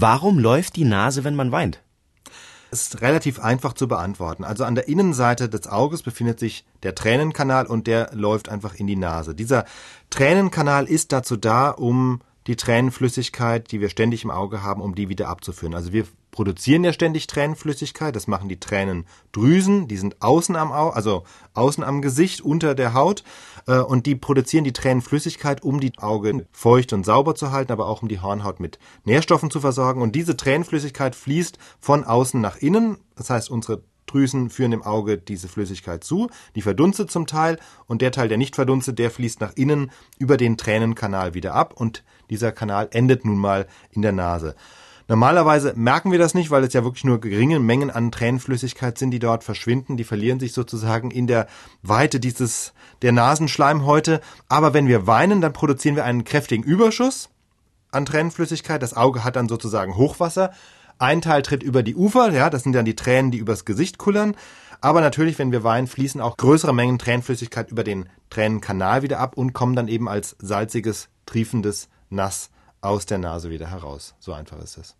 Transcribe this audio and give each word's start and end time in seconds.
Warum 0.00 0.38
läuft 0.38 0.76
die 0.76 0.84
Nase, 0.84 1.24
wenn 1.24 1.34
man 1.34 1.52
weint? 1.52 1.82
ist 2.70 3.02
relativ 3.02 3.40
einfach 3.40 3.72
zu 3.72 3.88
beantworten. 3.88 4.44
Also 4.44 4.64
an 4.64 4.76
der 4.76 4.86
Innenseite 4.88 5.48
des 5.48 5.66
Auges 5.66 6.02
befindet 6.02 6.38
sich 6.38 6.64
der 6.84 6.94
Tränenkanal 6.94 7.66
und 7.66 7.88
der 7.88 8.10
läuft 8.14 8.48
einfach 8.48 8.76
in 8.76 8.86
die 8.86 8.96
Nase. 8.96 9.34
Dieser 9.34 9.64
Tränenkanal 10.08 10.86
ist 10.86 11.10
dazu 11.10 11.36
da, 11.36 11.70
um 11.70 12.20
die 12.46 12.56
Tränenflüssigkeit, 12.56 13.70
die 13.70 13.80
wir 13.80 13.90
ständig 13.90 14.24
im 14.24 14.30
Auge 14.30 14.62
haben, 14.62 14.80
um 14.80 14.94
die 14.94 15.08
wieder 15.08 15.28
abzuführen. 15.28 15.74
Also 15.74 15.92
wir 15.92 16.06
produzieren 16.30 16.84
ja 16.84 16.92
ständig 16.92 17.26
Tränenflüssigkeit, 17.26 18.14
das 18.14 18.26
machen 18.26 18.48
die 18.48 18.60
Tränendrüsen, 18.60 19.88
die 19.88 19.96
sind 19.96 20.22
außen 20.22 20.56
am 20.56 20.72
Auge, 20.72 20.96
also 20.96 21.24
außen 21.54 21.82
am 21.84 22.02
Gesicht, 22.02 22.40
unter 22.40 22.74
der 22.74 22.94
Haut, 22.94 23.24
äh, 23.66 23.78
und 23.78 24.06
die 24.06 24.14
produzieren 24.14 24.64
die 24.64 24.72
Tränenflüssigkeit, 24.72 25.62
um 25.62 25.80
die 25.80 25.98
Augen 25.98 26.46
feucht 26.52 26.92
und 26.92 27.04
sauber 27.04 27.34
zu 27.34 27.50
halten, 27.50 27.72
aber 27.72 27.86
auch 27.86 28.02
um 28.02 28.08
die 28.08 28.20
Hornhaut 28.20 28.60
mit 28.60 28.78
Nährstoffen 29.04 29.50
zu 29.50 29.60
versorgen. 29.60 30.02
Und 30.02 30.14
diese 30.14 30.36
Tränenflüssigkeit 30.36 31.14
fließt 31.14 31.58
von 31.78 32.04
außen 32.04 32.40
nach 32.40 32.56
innen, 32.56 32.98
das 33.16 33.30
heißt, 33.30 33.50
unsere 33.50 33.82
Drüsen 34.10 34.50
führen 34.50 34.70
dem 34.70 34.82
Auge 34.82 35.18
diese 35.18 35.48
Flüssigkeit 35.48 36.04
zu, 36.04 36.28
die 36.54 36.62
verdunstet 36.62 37.10
zum 37.10 37.26
Teil 37.26 37.58
und 37.86 38.02
der 38.02 38.12
Teil, 38.12 38.28
der 38.28 38.38
nicht 38.38 38.56
verdunstet, 38.56 38.98
der 38.98 39.10
fließt 39.10 39.40
nach 39.40 39.52
innen 39.54 39.90
über 40.18 40.36
den 40.36 40.56
Tränenkanal 40.56 41.34
wieder 41.34 41.54
ab 41.54 41.74
und 41.74 42.04
dieser 42.30 42.52
Kanal 42.52 42.88
endet 42.92 43.24
nun 43.24 43.38
mal 43.38 43.66
in 43.90 44.02
der 44.02 44.12
Nase. 44.12 44.54
Normalerweise 45.10 45.72
merken 45.74 46.12
wir 46.12 46.20
das 46.20 46.34
nicht, 46.34 46.52
weil 46.52 46.62
es 46.62 46.72
ja 46.72 46.84
wirklich 46.84 47.02
nur 47.02 47.20
geringe 47.20 47.58
Mengen 47.58 47.90
an 47.90 48.12
Tränenflüssigkeit 48.12 48.96
sind, 48.96 49.10
die 49.10 49.18
dort 49.18 49.42
verschwinden. 49.42 49.96
Die 49.96 50.04
verlieren 50.04 50.38
sich 50.38 50.52
sozusagen 50.52 51.10
in 51.10 51.26
der 51.26 51.48
Weite 51.82 52.20
dieses, 52.20 52.72
der 53.02 53.10
Nasenschleimhäute. 53.10 54.20
Aber 54.48 54.72
wenn 54.72 54.86
wir 54.86 55.08
weinen, 55.08 55.40
dann 55.40 55.52
produzieren 55.52 55.96
wir 55.96 56.04
einen 56.04 56.22
kräftigen 56.22 56.62
Überschuss 56.62 57.28
an 57.90 58.06
Tränenflüssigkeit. 58.06 58.80
Das 58.80 58.96
Auge 58.96 59.24
hat 59.24 59.34
dann 59.34 59.48
sozusagen 59.48 59.96
Hochwasser. 59.96 60.52
Ein 61.00 61.22
Teil 61.22 61.40
tritt 61.40 61.62
über 61.62 61.82
die 61.82 61.96
Ufer, 61.96 62.30
ja, 62.30 62.50
das 62.50 62.62
sind 62.62 62.74
dann 62.74 62.84
die 62.84 62.94
Tränen, 62.94 63.30
die 63.30 63.38
übers 63.38 63.64
Gesicht 63.64 63.96
kullern. 63.96 64.36
Aber 64.82 65.00
natürlich, 65.00 65.38
wenn 65.38 65.50
wir 65.50 65.64
weinen, 65.64 65.86
fließen 65.86 66.20
auch 66.20 66.36
größere 66.36 66.74
Mengen 66.74 66.98
Tränenflüssigkeit 66.98 67.70
über 67.70 67.84
den 67.84 68.06
Tränenkanal 68.28 69.00
wieder 69.00 69.18
ab 69.18 69.34
und 69.38 69.54
kommen 69.54 69.74
dann 69.74 69.88
eben 69.88 70.10
als 70.10 70.36
salziges, 70.40 71.08
triefendes 71.24 71.88
Nass 72.10 72.50
aus 72.82 73.06
der 73.06 73.16
Nase 73.16 73.48
wieder 73.48 73.70
heraus. 73.70 74.14
So 74.18 74.34
einfach 74.34 74.58
ist 74.62 74.76
es. 74.76 74.94